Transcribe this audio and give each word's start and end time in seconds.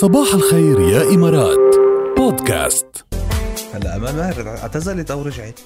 صباح 0.00 0.34
الخير 0.34 0.80
يا 0.80 1.02
إمارات. 1.14 1.76
بودكاست. 2.16 2.86
هلا 3.74 3.96
آمال 3.96 4.16
ماهر 4.16 4.48
اعتزلت 4.48 5.10
أو 5.10 5.22
رجعت 5.22 5.60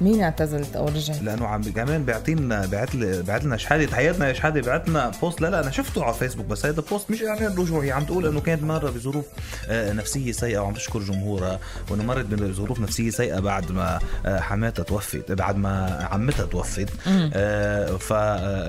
مين 0.00 0.22
اعتزلت 0.22 0.76
أو 0.76 0.88
رجعت؟ 0.88 1.22
لأنه 1.22 1.46
عم 1.46 1.62
كمان 1.62 2.04
بيعطينا 2.04 2.66
بيعت 2.66 2.94
لي 2.94 3.22
بيعت 3.22 3.44
لنا 3.44 3.56
شحادة 3.56 3.96
حياتنا 3.96 4.28
يا 4.28 4.32
شحادة 4.32 4.60
بعت 4.60 4.88
لنا 4.88 5.12
بوست 5.20 5.40
لا 5.40 5.50
لا 5.50 5.60
أنا 5.60 5.70
شفته 5.70 6.04
على 6.04 6.14
فيسبوك 6.14 6.46
بس 6.46 6.66
هذا 6.66 6.82
بوست 6.90 7.10
مش 7.10 7.20
يعني 7.20 7.46
الرجوع 7.46 7.84
هي 7.84 7.92
عم 7.92 8.04
تقول 8.04 8.26
إنه 8.26 8.40
كانت 8.40 8.62
مرة 8.62 8.90
بظروف 8.90 9.24
آه، 9.68 9.92
نفسية 9.92 10.32
سيئة 10.32 10.58
وعم 10.58 10.74
تشكر 10.74 10.98
جمهورها 11.00 11.60
وإنه 11.90 12.02
مرت 12.02 12.26
بظروف 12.26 12.80
نفسية 12.80 13.10
سيئة 13.10 13.40
بعد 13.40 13.72
ما 13.72 13.98
آه، 14.26 14.40
حماتها 14.40 14.82
توفت 14.82 15.32
بعد 15.32 15.56
ما 15.56 16.06
عمتها 16.10 16.46
توفت. 16.46 16.88
آه، 17.06 17.96
ف 17.96 18.12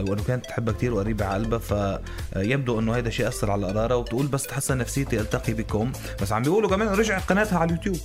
وإنه 0.09 0.23
كانت 0.27 0.45
تحبها 0.45 0.73
كثير 0.73 0.93
وقريبة 0.93 1.25
على 1.25 1.43
قلبها 1.43 2.02
فيبدو 2.34 2.79
إنه 2.79 2.95
هذا 2.98 3.07
الشيء 3.07 3.27
أثر 3.27 3.52
على 3.52 3.68
قرارها 3.68 3.95
وبتقول 3.95 4.27
بس 4.27 4.43
تحسن 4.43 4.77
نفسيتي 4.77 5.20
ألتقي 5.20 5.54
بكم. 5.54 5.91
بس 6.21 6.32
عم 6.32 6.41
بيقولوا 6.41 6.70
كمان 6.70 6.88
رجعت 6.88 7.29
قناتها 7.29 7.59
على 7.59 7.70
اليوتيوب. 7.70 7.98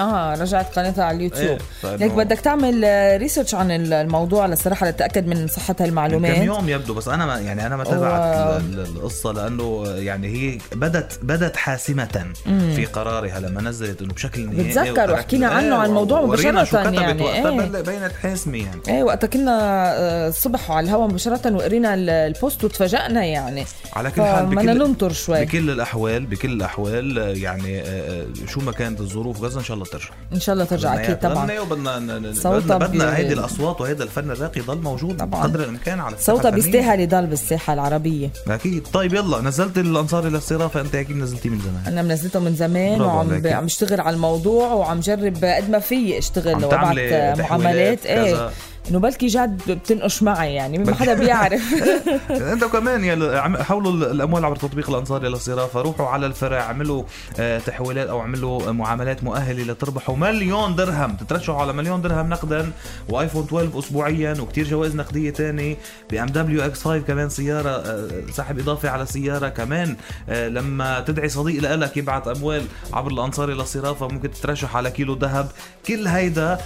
آه 0.00 0.34
رجعت 0.34 0.78
قناتها 0.78 1.04
على 1.04 1.16
اليوتيوب. 1.16 1.58
إيه، 1.84 1.96
ليك 1.96 2.12
بدك 2.12 2.40
تعمل 2.40 2.84
research 3.20 3.54
عن 3.54 3.70
الموضوع 3.70 4.46
لصراحة 4.46 4.88
لتأكد 4.88 5.26
من 5.26 5.46
صحة 5.48 5.68
من 5.68 5.74
كم 5.76 5.84
هالمعلومات 5.84 6.36
يوم 6.38 6.68
يبدو 6.68 6.94
بس 6.94 7.08
أنا 7.08 7.26
ما 7.26 7.38
يعني 7.40 7.66
أنا 7.66 7.76
ما 7.76 7.84
تابعت 7.84 8.60
ال- 8.60 8.80
ال- 8.80 8.96
القصة 8.96 9.32
لأنه 9.32 9.84
يعني 9.86 10.28
هي 10.28 10.58
بدت 10.74 11.18
بدت 11.22 11.56
حاسمة 11.56 12.32
في 12.76 12.84
قرارها 12.84 13.40
لما 13.40 13.60
نزلت 13.62 14.02
إنه 14.02 14.14
بشكل 14.14 14.46
نهائي. 14.46 14.68
بتذكر 14.70 15.12
وحكينا 15.12 15.46
عنه 15.48 15.66
إيه، 15.74 15.80
عن 15.80 15.88
الموضوع 15.88 16.20
كتبت 16.20 17.00
يعني، 17.00 17.22
وقتها 17.22 17.50
إيه. 17.50 17.82
بينت 17.82 18.12
حاسمه 18.22 18.58
يعني 18.58 18.80
إيه 18.88 19.02
وقتها 19.02 19.26
كنا 19.28 19.52
آه، 19.98 20.28
الصبح 20.28 20.70
على 20.70 20.84
الهواء 20.84 21.08
مباشرة 21.08 21.54
وقرينا 21.54 21.94
ال- 21.94 22.10
البوست 22.10 22.64
وتفاجئنا 22.64 23.24
يعني. 23.24 23.64
على 23.92 24.10
كل 24.10 24.22
حال 24.22 24.46
بكل 24.46 24.78
ننطر 24.78 25.12
شوي. 25.12 25.44
بكل 25.44 25.70
الأحوال 25.70 26.26
بكل 26.26 26.52
الأحوال 26.52 27.18
آه، 27.18 27.28
يعني 27.28 27.80
آه، 27.80 27.84
آه، 27.86 28.26
شو 28.48 28.60
ما 28.60 28.72
كانت 28.72 29.00
الظروف 29.00 29.42
غزة 29.42 29.58
إن 29.58 29.64
شاء 29.64 29.74
الله 29.74 29.86
ترجع 29.88 30.08
إن 30.32 30.40
شاء 30.40 30.52
الله 30.52 30.64
ترجع 30.64 30.90
بدنا 30.94 31.04
أكيد 31.04 31.18
طبعا 31.18 31.60
وبدنا 31.60 32.32
صوتها 32.34 32.58
بدنا, 32.58 32.76
بدنا 32.86 33.10
بي- 33.10 33.16
هيدي 33.16 33.34
الأصوات 33.34 33.80
وهذا 33.80 34.02
الفن 34.04 34.30
الراقي 34.30 34.60
يضل 34.60 34.78
موجود 34.78 35.16
طبعاً. 35.16 35.42
قدر 35.42 35.60
الإمكان 35.60 36.00
على 36.00 36.16
صوتها. 36.18 36.50
بيستاهل 36.50 37.00
يضل 37.00 37.26
بالساحة 37.26 37.72
العربية 37.72 38.30
أكيد 38.48 38.86
طيب 38.92 39.14
يلا 39.14 39.40
نزلت 39.40 39.78
الانصاري 39.78 40.30
للصرافه 40.30 40.80
أنت 40.80 40.94
أكيد 40.94 41.16
نزلتيه 41.16 41.50
من 41.50 41.58
زمان 41.58 41.82
أنا 41.92 42.02
منزلته 42.02 42.40
من 42.40 42.54
زمان 42.54 43.00
وعم. 43.00 43.42
عم 43.46 43.64
اشتغل 43.64 44.00
على 44.00 44.16
الموضوع 44.16 44.72
وعم 44.72 45.00
جرب 45.00 45.44
قد 45.44 45.70
ما 45.70 45.78
في 45.78 46.18
اشتغل 46.18 46.64
وابعت 46.64 47.38
معاملات 47.38 48.06
إيه. 48.06 48.50
إنه 48.90 48.98
بلكي 48.98 49.26
جد 49.26 49.62
بتنقش 49.72 50.22
معي 50.22 50.54
يعني 50.54 50.78
ما 50.78 50.94
حدا 50.94 51.14
بيعرف. 51.14 51.62
أنت 52.52 52.64
كمان 52.64 53.04
يا 53.04 53.38
عم- 53.40 53.56
حولوا 53.56 53.92
الأموال 53.92 54.44
عبر 54.44 54.56
تطبيق 54.56 54.90
الانصاري 54.90 55.28
للصرافه 55.28 55.80
روحوا 55.82 56.06
على 56.06 56.26
الفرع 56.26 56.60
اعملوا 56.60 57.02
آه، 57.38 57.58
تحويلات 57.58 58.08
أو 58.08 58.20
اعملوا 58.20 58.72
معاملات 58.72 59.24
مؤهلة 59.24 59.72
لتربحوا 59.72 60.16
مليون 60.16 60.76
درهم. 60.76 61.16
تترشحوا 61.16 61.60
على 61.60 61.72
مليون 61.72 62.02
درهم 62.02 62.28
نقدا 62.28 62.72
وآيفون 63.08 63.44
12 63.44 63.78
اسبوعيا 63.78 64.36
وكتير 64.40 64.64
جوائز 64.66 64.94
نقدية 64.96 65.30
تاني 65.30 65.76
BMW 66.10 66.26
X5 66.26 66.98
كمان 66.98 67.28
سيارة 67.28 67.70
آه، 67.70 68.08
سحب 68.32 68.58
إضافي 68.58 68.88
على 68.88 69.06
سيارة 69.06 69.48
كمان. 69.48 69.96
آه، 70.28 70.48
لما 70.48 71.00
تدعي 71.00 71.28
صديق 71.28 71.74
لك 71.74 71.96
يبعث 71.96 72.28
أموال 72.28 72.62
عبر 72.92 73.10
الانصاري 73.10 73.54
للصرافه 73.54 74.08
ممكن 74.08 74.30
تترشح 74.30 74.76
على 74.76 74.90
كيلو 74.90 75.14
ذهب. 75.14 75.48
كل 75.86 76.06
هيدا 76.06 76.58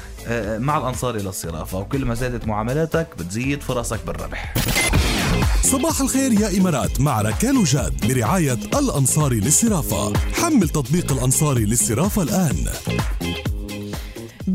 مع 0.58 0.78
الانصاري 0.78 1.18
للصرافه 1.22 1.78
وكل 1.78 2.04
ما 2.04 2.11
زادت 2.14 2.46
معاملاتك 2.46 3.06
بتزيد 3.18 3.62
فرصك 3.62 4.00
بالربح. 4.06 4.54
صباح 5.62 6.00
الخير 6.00 6.32
يا 6.32 6.58
إمارات 6.58 7.00
مع 7.00 7.20
ركال 7.22 7.56
وجاد 7.56 8.06
برعاية 8.06 8.52
الأنصاري 8.52 9.40
للصرافة. 9.40 10.12
حمل 10.34 10.68
تطبيق 10.68 11.12
الأنصاري 11.12 11.64
للصرافة 11.64 12.22
الآن. 12.22 12.66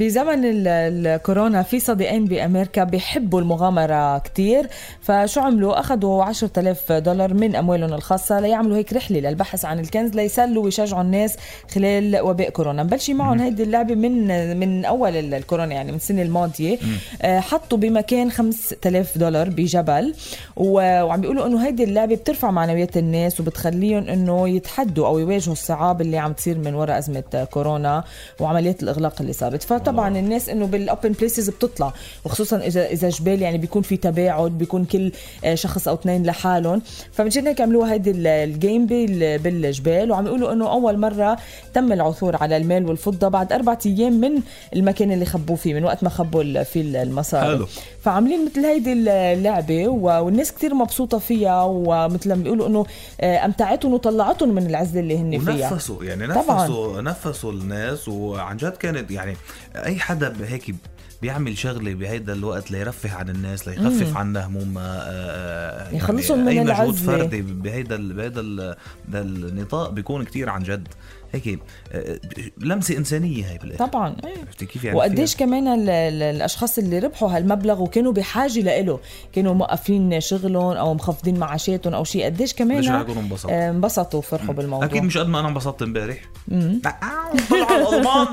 بزمن 0.01 0.45
ال- 0.45 0.67
الكورونا 1.07 1.63
في 1.63 1.79
صديقين 1.79 2.25
بأمريكا 2.25 2.83
بيحبوا 2.83 3.39
المغامرة 3.41 4.17
كتير. 4.17 4.67
فشو 5.02 5.41
عملوا؟ 5.41 5.80
أخذوا 5.80 6.23
10000 6.23 6.91
دولار 6.91 7.33
من 7.33 7.55
أموالهم 7.55 7.93
الخاصة 7.93 8.39
ليعملوا 8.39 8.77
هيك 8.77 8.93
رحلة 8.93 9.19
للبحث 9.19 9.65
عن 9.65 9.80
الكنز 9.80 10.15
ليسلوا 10.15 10.63
ويشجعوا 10.63 11.02
الناس 11.02 11.37
خلال 11.75 12.19
وباء 12.21 12.49
كورونا. 12.49 12.83
مبلشي 12.83 13.13
معهم 13.13 13.39
هيدي 13.39 13.63
اللعبة 13.63 13.95
من 13.95 14.57
من 14.59 14.86
أول 14.86 15.15
ال- 15.15 15.33
الكورونا 15.33 15.73
يعني 15.73 15.91
من 15.91 15.97
السنة 15.97 16.21
الماضية. 16.21 16.77
آه، 17.21 17.39
حطوا 17.39 17.77
بمكان 17.77 18.31
5000 18.31 19.17
دولار 19.17 19.49
بجبل. 19.49 20.13
وعم 20.55 21.21
بيقولوا 21.21 21.47
إنه 21.47 21.65
هيدي 21.67 21.83
اللعبة 21.83 22.15
بترفع 22.15 22.52
معنويات 22.52 22.97
الناس 22.97 23.39
وبتخليهم 23.39 24.03
إنه 24.03 24.49
يتحدوا 24.49 25.07
أو 25.07 25.19
يواجهوا 25.19 25.53
الصعاب 25.53 26.02
اللي 26.02 26.17
عم 26.17 26.33
تصير 26.33 26.57
من 26.57 26.73
وراء 26.75 26.97
أزمة 26.97 27.47
كورونا 27.52 28.03
وعمليات 28.39 28.83
الإغلاق 28.83 29.13
اللي 29.21 29.33
صارت. 29.33 29.63
فطبعا 29.87 30.17
الناس 30.20 30.49
إنه 30.49 30.65
بال 30.65 30.81
open 30.81 31.11
places 31.11 31.49
بتطلع 31.49 31.93
وخصوصا 32.25 32.58
إذا 32.58 32.86
إذا 32.87 33.09
جبال 33.09 33.42
يعني 33.42 33.58
بيكون 33.58 33.81
في 33.81 33.98
تباعد 33.98 34.52
بيكون 34.52 34.86
كل 34.86 35.11
آه، 35.45 35.55
شخص 35.55 35.87
أو 35.87 35.93
اثنين 35.95 36.23
لحالهم 36.25 36.81
فمشان 37.11 37.48
هيك 37.48 37.61
عملوها 37.61 37.93
هيدي 37.93 38.11
ال- 38.11 38.27
الجيم 38.27 38.86
بال- 38.86 39.37
بالجبال 39.39 40.11
وعم 40.11 40.25
يقولوا 40.27 40.53
إنه 40.53 40.71
أول 40.71 40.98
مرة 40.98 41.37
تم 41.73 41.92
العثور 41.93 42.36
على 42.36 42.58
المال 42.58 42.86
والفضة 42.86 43.27
بعد 43.27 43.53
أربع 43.53 43.77
أيام 43.86 44.14
من 44.21 44.42
المكان 44.75 45.11
اللي 45.11 45.25
خبوه 45.25 45.55
فيه 45.55 45.73
من 45.73 45.83
وقت 45.83 46.04
ما 46.04 46.09
خبوا 46.09 46.64
فيه 46.64 47.04
المصاري 47.04 47.45
حلو. 47.58 47.67
فعاملين 48.02 48.45
مثل 48.45 48.65
هيدي 48.65 48.93
اللعبة 48.93 49.87
والناس 49.87 50.52
كتير 50.52 50.73
مبسوطة 50.73 51.17
فيها 51.17 51.64
ومثل 51.64 52.30
ما 52.30 52.36
بيقولوا 52.36 52.67
إنه 52.67 52.86
آه، 53.21 53.45
أمتعتهم 53.45 53.93
وطلعتهم 53.93 54.49
من 54.49 54.65
العزلة 54.67 54.99
اللي 54.99 55.17
هن 55.17 55.39
فيها 55.39 55.71
ونفسوا 55.71 56.04
يعني 56.04 56.33
طبعاً. 56.33 56.64
نفسوا 56.67 57.02
نفسوا 57.02 57.52
الناس 57.52 58.08
وعن 58.08 58.58
جد 58.58 58.71
كانت 58.71 59.11
يعني 59.11 59.37
أي 59.86 59.99
حدا 59.99 60.36
هيك 60.48 60.76
بيعمل 61.21 61.58
شغلة 61.58 61.93
بهيدا 61.93 62.33
الوقت 62.33 62.71
ليرفه 62.71 63.14
عن 63.15 63.30
الناس 63.30 63.67
ليخفف 63.67 64.17
عنا 64.17 64.45
همومها 64.48 64.83
آه، 65.02 65.92
آه، 65.92 65.95
يخلصهم 65.95 66.39
من 66.42 66.48
أي 66.48 66.60
مجهود 66.60 66.70
العزلة. 66.80 67.17
فردي 67.17 67.42
بهيدا 67.42 67.95
ال- 67.95 68.14
بهيدا 68.14 68.42
ال- 68.42 68.76
النطاق 69.16 69.89
بيكون 69.89 70.23
كتير 70.26 70.49
عن 70.49 70.64
جد 70.64 70.87
هيك 71.33 71.60
آه، 71.92 72.20
لمسة 72.58 72.98
إنسانية 72.98 73.45
هي 73.45 73.58
بالآخر. 73.58 73.86
طبعا 73.86 74.15
إيه. 74.26 74.42
عرفتي 74.42 74.65
كيف 74.65 74.83
يعني 74.83 74.98
وقديش 74.98 75.33
فيها- 75.36 75.45
كمان 75.48 75.67
ال- 75.67 75.89
ال- 75.89 76.23
الأشخاص 76.36 76.77
اللي 76.77 76.99
ربحوا 76.99 77.38
هالمبلغ 77.38 77.82
وكانوا 77.82 78.11
بحاجة 78.11 78.60
لإله 78.60 78.99
كانوا 79.33 79.54
موقفين 79.54 80.21
شغلهم 80.21 80.77
أو 80.77 80.93
مخفضين 80.93 81.39
معاشاتهم 81.39 81.93
أو 81.93 82.04
شيء 82.04 82.26
قديش 82.26 82.54
كمان 82.54 82.83
انبسطوا؟ 83.20 83.52
آه، 83.52 83.70
انبسطوا 83.70 84.20
وفرحوا 84.20 84.54
بالموضوع. 84.54 84.86
أكيد 84.86 85.04
مش 85.04 85.17
قد 85.17 85.27
ما 85.27 85.39
أنا 85.39 85.48
انبسطت 85.48 85.82
امبارح. 85.82 86.17
آه، 86.52 87.33
طلعوا 87.49 87.89
الألمان. 87.89 88.27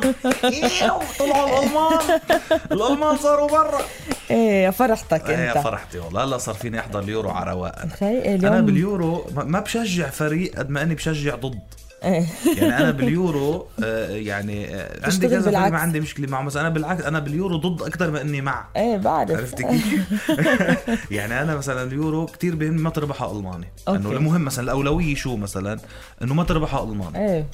إيو، 0.44 0.92
طلعوا 1.18 1.58
الألمان. 1.62 2.20
الألمان 2.72 3.16
صاروا 3.16 3.48
برا. 3.48 3.80
إيه 4.30 4.70
فرحتك 4.70 5.30
إيه 5.30 5.48
أنت. 5.52 5.58
فرحتي 5.64 5.98
والله. 5.98 6.24
هلا 6.24 6.38
صار 6.38 6.54
فيني 6.54 6.80
أحضر 6.80 7.00
اليورو 7.00 7.30
على 7.30 7.50
رواق 7.50 7.78
أنا 7.78 8.48
أنا 8.48 8.60
باليورو 8.60 9.26
ما- 9.34 9.60
بشجع 9.60 10.10
فريق 10.10 10.58
قد 10.58 10.70
ما 10.70 10.82
أني 10.82 10.94
بشجع 10.94 11.34
ضد. 11.34 11.54
إيه 11.54 11.83
يعني 12.58 12.78
أنا 12.78 12.90
باليورو 12.90 13.66
آه، 13.84 14.08
يعني 14.08 14.74
آه، 14.74 15.06
عندي 15.06 15.28
كذا 15.28 15.46
بالعكس. 15.46 15.72
ما 15.72 15.78
عندي 15.78 16.00
مشكلة 16.00 16.28
معه. 16.28 16.44
بس 16.44 16.56
أنا 16.56 16.68
بالعكس 16.68 17.04
أنا 17.04 17.18
باليورو 17.18 17.56
ضد 17.56 17.82
أكثر 17.82 18.10
ما 18.10 18.20
إني 18.20 18.40
مع 18.40 18.66
إيه 18.76 18.96
بعرف. 18.96 19.30
عرفت 19.30 19.62
كيف؟ 19.62 20.10
يعني 21.16 21.42
أنا 21.42 21.56
مثلا 21.56 21.82
اليورو 21.82 22.26
كثير 22.26 22.54
بهم 22.54 22.74
ما 22.74 22.90
تربحها 22.90 23.32
ألماني. 23.32 23.68
إنه. 23.88 24.12
المهم 24.12 24.44
مثلا 24.44 24.64
الأولوية 24.64 25.14
شو 25.14 25.36
مثلا؟ 25.36 25.78
إنه 26.22 26.34
ما 26.34 26.44
تربحها 26.44 26.84
ألماني. 26.84 27.18
إيه. 27.18 27.46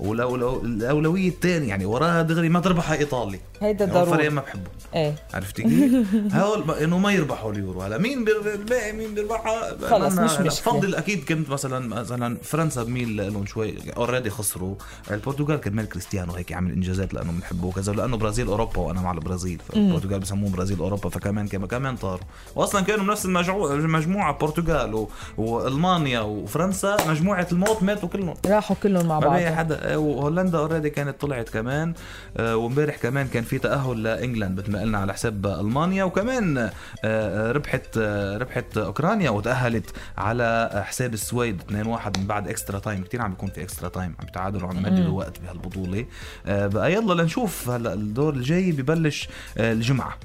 ولو 0.00 0.36
لو 0.36 0.60
الأولوية 0.60 1.28
الثانية 1.28 1.68
يعني 1.68 1.84
وراها 1.84 2.22
دغري 2.22 2.48
ما 2.48 2.60
تربحها 2.60 2.96
إيطالي. 2.98 3.40
هيدا 3.60 3.84
هو 3.84 3.90
ضروري. 3.90 4.10
الفريق 4.12 4.32
ما 4.32 4.40
بحبه. 4.40 4.70
إيه. 4.94 5.14
عرفتي 5.34 5.62
كيف؟ 5.62 6.06
هول 6.34 6.66
ما- 6.66 6.84
إنه 6.84 6.98
ما 6.98 7.12
يربحوا 7.12 7.52
اليورو. 7.52 7.82
هلا 7.82 7.98
مين 7.98 8.24
الباقي 8.54 8.92
مين 8.92 9.14
بيربحها 9.14 9.76
خلص، 9.88 10.12
مش 10.12 10.18
أنا 10.18 10.24
مشكلة. 10.26 10.46
بفضل 10.72 10.94
أكيد 10.94 11.24
كنت 11.24 11.50
مثلا 11.50 11.88
مثلا 12.00 12.36
فرنسا 12.42 12.82
بميل 12.82 13.16
لهم 13.16 13.46
شوي. 13.46 13.74
already 13.96 14.30
خسروا. 14.30 14.74
البرتغال 15.10 15.60
كرمال 15.60 15.88
كريستيانو 15.88 16.32
هيك 16.32 16.52
عامل 16.52 16.72
إنجازات 16.72 17.14
لأنه 17.14 17.32
بنحبه 17.32 17.66
وكذا. 17.66 17.92
لأنه 17.92 18.16
برازيل 18.16 18.46
أوروبا 18.46 18.78
وأنا 18.80 19.00
مع 19.00 19.12
البرازيل. 19.12 19.60
فالبرتغال 19.68 20.20
بسموه 20.20 20.50
برازيل 20.50 20.78
أوروبا. 20.78 21.08
فكمان 21.08 21.48
كمان 21.48 21.68
كمان 21.68 21.96
طاروا 21.96 22.24
واصلا 22.54 22.80
كانوا 22.80 23.04
بنفس 23.04 23.24
المجموعه 23.26 24.30
البرتغال 24.32 24.94
و... 24.94 25.08
وألمانيا 25.38 26.20
وفرنسا 26.20 26.96
مجموعة 27.08 27.46
الموت 27.52 27.82
ماتوا 27.82 28.08
كلهم. 28.08 28.34
راحوا 28.46 28.76
كلهم 28.82 29.06
مع 29.06 29.14
ما 29.20 29.26
بعض. 29.26 29.32
بقي 29.32 29.56
حدا 29.56 29.85
وهولندا 29.94 30.58
already 30.58 30.90
كانت 30.90 31.20
طلعت 31.20 31.48
كمان 31.48 31.94
آه، 32.36 32.56
وامبارح 32.56 32.96
كمان 32.96 33.26
كان 33.28 33.42
في 33.44 33.58
تأهل 33.58 34.02
ل 34.02 34.09
England 34.09 34.60
مثل 34.60 34.72
ما 34.72 34.80
قلنا 34.80 34.98
على 34.98 35.12
حساب 35.12 35.46
ألمانيا 35.46 36.04
وكمان 36.04 36.58
آه، 36.58 36.70
آه، 37.04 37.52
ربحت 37.52 37.86
آه، 37.98 38.36
ربحت 38.38 38.78
أوكرانيا 38.78 39.30
وتأهلت 39.30 39.90
على 40.18 40.70
حساب 40.86 41.14
السويد 41.14 41.60
2-1 41.60 42.18
من 42.18 42.26
بعد 42.26 42.48
extra 42.48 42.78
time 42.78 43.04
كثير 43.04 43.22
عم 43.22 43.30
بيكون 43.30 43.48
في 43.48 43.62
extra 43.62 43.88
time 43.88 44.14
عم 44.20 44.26
بيتعادلوا 44.26 44.68
عم 44.68 44.76
يمددوا 44.76 45.18
وقت 45.18 45.40
بهالبطولة. 45.40 46.06
آه، 46.46 46.66
بقى 46.66 46.92
يلا 46.92 47.22
لنشوف 47.22 47.70
هلا 47.70 47.92
الدور 47.94 48.34
الجاي 48.34 48.72
ببلش 48.72 49.28
آه، 49.58 49.72
الجمعة. 49.72 50.18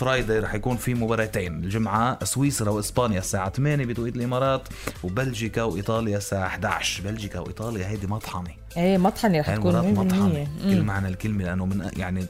Friday 0.00 0.38
رح 0.38 0.54
يكون 0.54 0.76
في 0.76 0.94
مباراتين 0.94 1.64
الجمعة 1.64 2.24
سويسرا 2.24 2.70
وإسبانيا 2.70 3.18
الساعة 3.18 3.50
8 3.50 3.86
بتوقيت 3.86 4.16
الإمارات 4.16 4.68
وبلجيكا 5.02 5.62
وإيطاليا 5.62 6.16
الساعة 6.16 6.46
11 6.46 7.02
بلجيكا 7.02 7.40
وإيطاليا 7.40 7.88
هيدي 7.88 8.06
مطحنة. 8.06 8.50
إيه 8.76 8.98
مطحنة 8.98 9.40
رح 9.40 9.56
تكون 9.56 9.76
المباراة 9.76 10.08
100% 10.08 10.12
مطحنة. 10.12 10.48
كل. 10.62 10.82
معنى 10.82 11.08
الكلمة 11.08 11.44
لأنه 11.44 11.66
من 11.66 11.90
يعني 11.96 12.26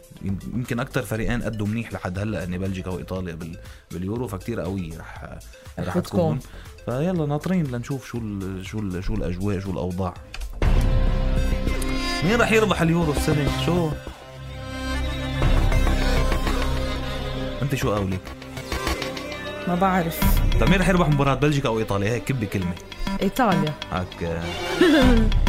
يمكن 0.55 0.81
أكثر 0.81 1.03
فريقين 1.03 1.43
أدوا 1.43 1.67
منيح 1.67 1.93
لحد 1.93 2.19
هلأ 2.19 2.45
إن 2.45 2.59
بلجيكا 2.59 2.91
وإيطاليا 2.91 3.35
بال 3.35 3.57
باليورو 3.91 4.29
فكتير 4.29 4.61
قوية 4.61 4.99
رح 4.99 5.39
رح. 5.79 5.99
تكون. 5.99 6.39
فيلا 6.87 7.27
ناطرين 7.27 7.67
لنشوف 7.67 8.07
شو 8.07 8.19
ال 8.19 8.67
شو 8.67 8.79
ال 8.79 9.05
شو 9.05 9.15
الأجواء 9.15 9.61
شو 9.61 9.71
الأوضاع. 9.71 10.15
مين 12.25 12.41
رح 12.41 12.53
يربح 12.53 12.83
اليورو 12.83 13.13
السنة؟ 13.13 13.65
شو؟ 13.67 13.91
انت 17.71 17.79
شو 17.81 17.93
قولك 17.95 18.21
ما 19.69 19.75
بعرف. 19.75 20.21
طيب 20.61 20.71
مين 20.71 20.81
رح 20.81 20.89
يربح 20.89 21.09
مباراة 21.09 21.35
بلجيكا 21.35 21.69
أو 21.69 21.79
إيطاليا؟ 21.79 22.11
هيك 22.11 22.25
كبي 22.25 22.47
كلمة. 22.47 22.75
إيطاليا. 23.23 23.75
هيك 23.93 24.41